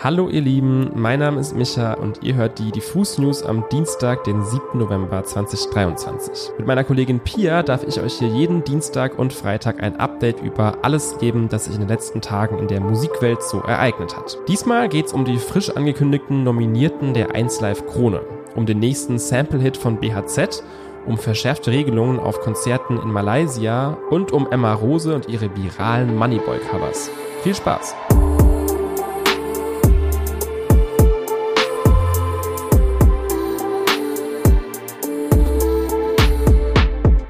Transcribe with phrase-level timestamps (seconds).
[0.00, 4.24] Hallo ihr Lieben, mein Name ist Micha und ihr hört die Diffus News am Dienstag,
[4.24, 4.78] den 7.
[4.78, 6.54] November 2023.
[6.58, 10.78] Mit meiner Kollegin Pia darf ich euch hier jeden Dienstag und Freitag ein Update über
[10.82, 14.38] alles geben, das sich in den letzten Tagen in der Musikwelt so ereignet hat.
[14.48, 18.22] Diesmal geht's um die frisch angekündigten Nominierten der 1 Live Krone,
[18.56, 20.64] um den nächsten Sample-Hit von BHZ
[21.06, 27.10] um verschärfte Regelungen auf Konzerten in Malaysia und um Emma Rose und ihre viralen Moneyboy-Covers.
[27.42, 27.96] Viel Spaß!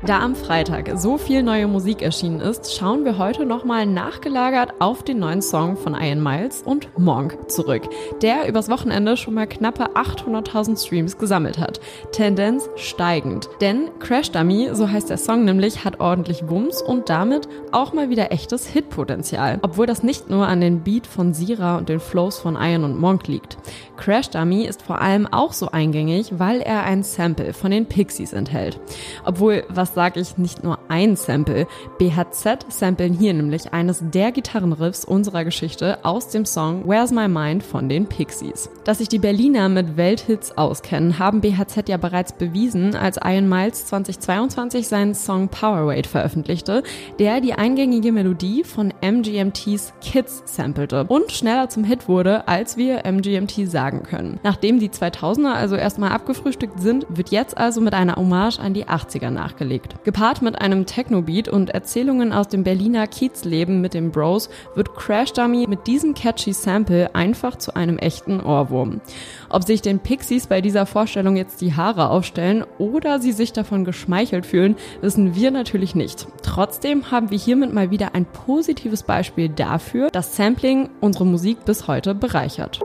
[0.04, 5.04] Da am Freitag so viel neue Musik erschienen ist, schauen wir heute nochmal nachgelagert auf
[5.04, 7.88] den neuen Song von Ian Miles und Monk zurück,
[8.20, 11.78] der übers Wochenende schon mal knappe 800.000 Streams gesammelt hat.
[12.10, 13.48] Tendenz steigend.
[13.60, 18.10] Denn Crash Dummy, so heißt der Song nämlich, hat ordentlich Wumms und damit auch mal
[18.10, 19.60] wieder echtes Hitpotenzial.
[19.62, 22.98] Obwohl das nicht nur an den Beat von Sira und den Flows von Ian und
[22.98, 23.56] Monk liegt.
[23.96, 28.32] Crash Dummy ist vor allem auch so eingängig, weil er ein Sample von den Pixies
[28.32, 28.80] enthält.
[29.24, 31.66] Obwohl, was sage ich, nicht nur ein Sample.
[31.98, 37.62] BHZ samplen hier nämlich eines der Gitarrenriffs unserer Geschichte aus dem Song Where's My Mind
[37.62, 38.70] von den Pixies.
[38.84, 43.86] Dass sich die Berliner mit Welthits auskennen, haben BHZ ja bereits bewiesen, als Ian Miles
[43.86, 46.82] 2022 seinen Song Power Weight veröffentlichte,
[47.18, 53.04] der die eingängige Melodie von MGMTs Kids sampelte und schneller zum Hit wurde, als wir
[53.04, 54.40] MGMT sagen können.
[54.42, 58.86] Nachdem die 2000er also erstmal abgefrühstückt sind, wird jetzt also mit einer Hommage an die
[58.86, 59.81] 80er nachgelegt.
[60.04, 65.32] Gepaart mit einem Techno-Beat und Erzählungen aus dem Berliner Kiezleben mit den Bros wird Crash
[65.32, 69.00] Dummy mit diesem catchy Sample einfach zu einem echten Ohrwurm.
[69.48, 73.84] Ob sich den Pixies bei dieser Vorstellung jetzt die Haare aufstellen oder sie sich davon
[73.84, 76.26] geschmeichelt fühlen, wissen wir natürlich nicht.
[76.42, 81.86] Trotzdem haben wir hiermit mal wieder ein positives Beispiel dafür, dass Sampling unsere Musik bis
[81.86, 82.80] heute bereichert.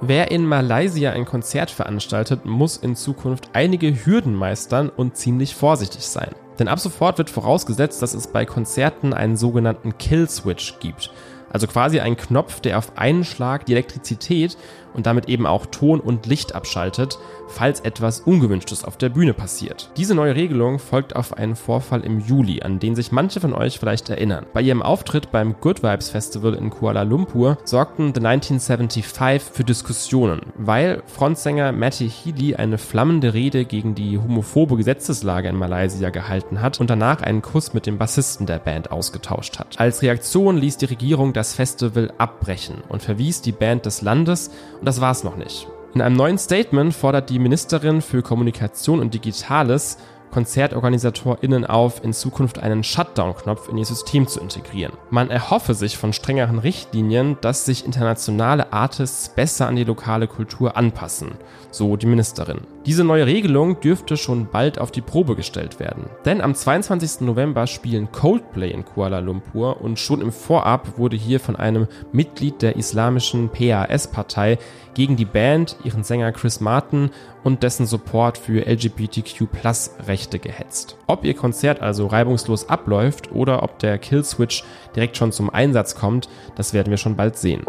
[0.00, 6.06] Wer in Malaysia ein Konzert veranstaltet, muss in Zukunft einige Hürden meistern und ziemlich vorsichtig
[6.06, 6.30] sein.
[6.60, 11.10] Denn ab sofort wird vorausgesetzt, dass es bei Konzerten einen sogenannten Kill Switch gibt.
[11.50, 14.56] Also quasi ein Knopf, der auf einen Schlag die Elektrizität
[14.94, 17.18] und damit eben auch Ton und Licht abschaltet,
[17.48, 19.90] falls etwas Ungewünschtes auf der Bühne passiert.
[19.96, 23.78] Diese neue Regelung folgt auf einen Vorfall im Juli, an den sich manche von euch
[23.78, 24.46] vielleicht erinnern.
[24.52, 30.40] Bei ihrem Auftritt beim Good Vibes Festival in Kuala Lumpur sorgten The 1975 für Diskussionen,
[30.56, 36.80] weil Frontsänger Matty Healy eine flammende Rede gegen die homophobe Gesetzeslage in Malaysia gehalten hat
[36.80, 39.78] und danach einen Kuss mit dem Bassisten der Band ausgetauscht hat.
[39.78, 44.50] Als Reaktion ließ die Regierung das Festival abbrechen und verwies die Band des Landes
[44.80, 45.68] und das war's noch nicht.
[45.94, 49.98] In einem neuen Statement fordert die Ministerin für Kommunikation und Digitales
[50.30, 54.92] KonzertorganisatorInnen auf, in Zukunft einen Shutdown-Knopf in ihr System zu integrieren.
[55.10, 60.76] Man erhoffe sich von strengeren Richtlinien, dass sich internationale Artists besser an die lokale Kultur
[60.76, 61.32] anpassen,
[61.70, 62.60] so die Ministerin.
[62.86, 66.04] Diese neue Regelung dürfte schon bald auf die Probe gestellt werden.
[66.24, 67.20] Denn am 22.
[67.20, 72.62] November spielen Coldplay in Kuala Lumpur und schon im Vorab wurde hier von einem Mitglied
[72.62, 74.58] der islamischen PAS-Partei
[74.94, 77.10] gegen die Band, ihren Sänger Chris Martin
[77.44, 80.96] und dessen Support für LGBTQ-Plus-Rechte gehetzt.
[81.06, 84.64] Ob ihr Konzert also reibungslos abläuft oder ob der Killswitch
[84.96, 87.64] direkt schon zum Einsatz kommt, das werden wir schon bald sehen.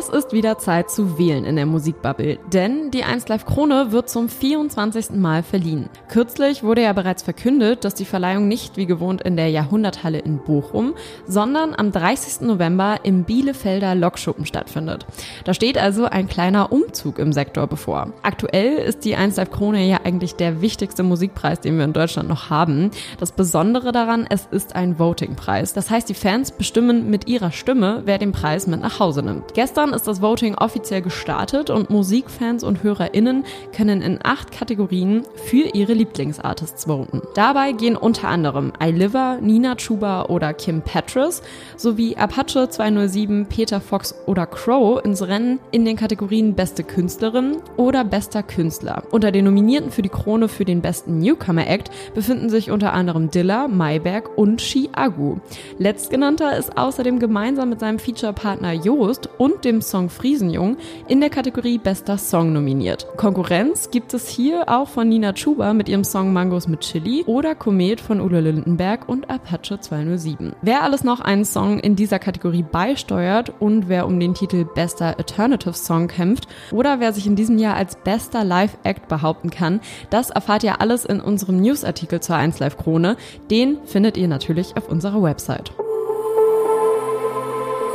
[0.00, 4.08] Es ist wieder Zeit zu wählen in der Musikbubble, denn die 1 Live Krone wird
[4.08, 5.10] zum 24.
[5.10, 5.90] Mal verliehen.
[6.08, 10.38] Kürzlich wurde ja bereits verkündet, dass die Verleihung nicht wie gewohnt in der Jahrhunderthalle in
[10.38, 10.94] Bochum,
[11.26, 12.46] sondern am 30.
[12.46, 15.04] November im Bielefelder Lokschuppen stattfindet.
[15.44, 18.14] Da steht also ein kleiner Umzug im Sektor bevor.
[18.22, 22.26] Aktuell ist die 1 Live Krone ja eigentlich der wichtigste Musikpreis, den wir in Deutschland
[22.26, 22.90] noch haben.
[23.18, 25.74] Das Besondere daran, es ist ein Votingpreis.
[25.74, 29.52] Das heißt, die Fans bestimmen mit ihrer Stimme, wer den Preis mit nach Hause nimmt.
[29.52, 35.24] Gestern Gestern ist das Voting offiziell gestartet und Musikfans und HörerInnen können in acht Kategorien
[35.34, 37.22] für ihre Lieblingsartists voten.
[37.34, 41.42] Dabei gehen unter anderem iLiver, Nina Chuba oder Kim Petras
[41.76, 48.04] sowie Apache 207, Peter Fox oder Crow ins Rennen in den Kategorien Beste Künstlerin oder
[48.04, 49.02] Bester Künstler.
[49.10, 53.32] Unter den Nominierten für die Krone für den besten Newcomer Act befinden sich unter anderem
[53.32, 55.38] Dilla, Mayberg und Shi Agu.
[55.78, 60.76] Letztgenannter ist außerdem gemeinsam mit seinem Featurepartner Joost und dem Song Friesenjung
[61.08, 63.06] in der Kategorie Bester Song nominiert.
[63.16, 67.54] Konkurrenz gibt es hier auch von Nina Chuba mit ihrem Song Mangos mit Chili oder
[67.54, 70.54] Komet von Ulle Lindenberg und Apache 207.
[70.62, 75.18] Wer alles noch einen Song in dieser Kategorie beisteuert und wer um den Titel Bester
[75.18, 79.80] Alternative Song kämpft oder wer sich in diesem Jahr als bester Live-Act behaupten kann,
[80.10, 83.16] das erfahrt ihr alles in unserem Newsartikel zur 1 Live Krone.
[83.50, 85.72] Den findet ihr natürlich auf unserer Website.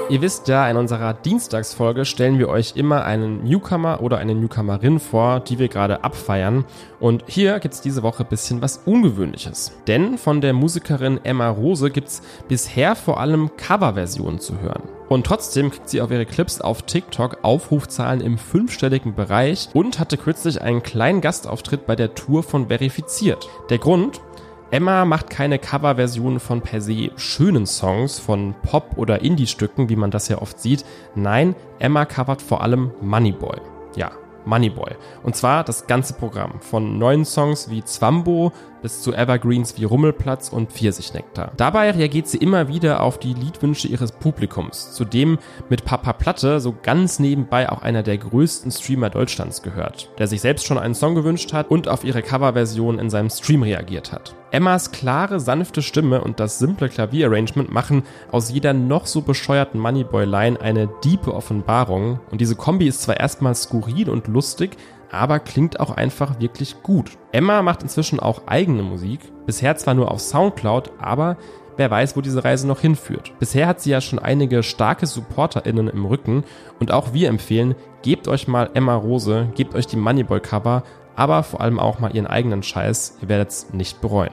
[0.08, 5.00] Ihr wisst ja, in unserer Dienstagsfolge stellen wir euch immer einen Newcomer oder eine Newcomerin
[5.00, 6.64] vor, die wir gerade abfeiern.
[7.00, 9.72] Und hier gibt's diese Woche ein bisschen was Ungewöhnliches.
[9.88, 14.84] Denn von der Musikerin Emma Rose gibt's bisher vor allem Coverversionen zu hören.
[15.10, 20.18] Und trotzdem kriegt sie auf ihre Clips auf TikTok Aufrufzahlen im fünfstelligen Bereich und hatte
[20.18, 23.50] kürzlich einen kleinen Gastauftritt bei der Tour von Verifiziert.
[23.72, 24.22] Der Grund?
[24.72, 30.12] Emma macht keine Coverversionen von per se schönen Songs, von Pop- oder Indie-Stücken, wie man
[30.12, 30.84] das ja oft sieht.
[31.14, 33.58] Nein, Emma covert vor allem Moneyboy.
[33.96, 34.12] Ja,
[34.46, 34.96] Moneyboy.
[35.24, 36.60] Und zwar das ganze Programm.
[36.62, 38.52] Von neuen Songs wie Zwambo
[38.82, 41.52] bis zu Evergreens wie Rummelplatz und Pfirsichnektar.
[41.58, 45.40] Dabei reagiert sie immer wieder auf die Liedwünsche ihres Publikums, zudem
[45.70, 50.42] mit Papa Platte so ganz nebenbei auch einer der größten Streamer Deutschlands gehört, der sich
[50.42, 54.36] selbst schon einen Song gewünscht hat und auf ihre Coverversion in seinem Stream reagiert hat.
[54.56, 60.62] Emmas klare, sanfte Stimme und das simple Klavierarrangement machen aus jeder noch so bescheuerten Moneyboy-Line
[60.62, 64.78] eine diepe Offenbarung und diese Kombi ist zwar erstmal skurril und lustig,
[65.12, 67.18] aber klingt auch einfach wirklich gut.
[67.34, 71.36] Emma macht inzwischen auch eigene Musik, bisher zwar nur auf Soundcloud, aber
[71.76, 73.34] wer weiß, wo diese Reise noch hinführt.
[73.40, 76.46] Bisher hat sie ja schon einige starke SupporterInnen im Rücken
[76.80, 80.84] und auch wir empfehlen, gebt euch mal Emma Rose, gebt euch die Moneyboy Cover,
[81.16, 84.32] aber vor allem auch mal ihren eigenen Scheiß, ihr werdet es nicht bereuen.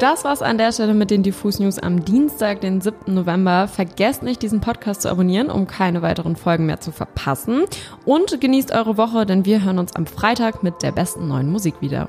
[0.00, 3.12] Das war's an der Stelle mit den Diffus News am Dienstag, den 7.
[3.14, 3.66] November.
[3.66, 7.64] Vergesst nicht, diesen Podcast zu abonnieren, um keine weiteren Folgen mehr zu verpassen.
[8.04, 11.74] Und genießt eure Woche, denn wir hören uns am Freitag mit der besten neuen Musik
[11.80, 12.08] wieder.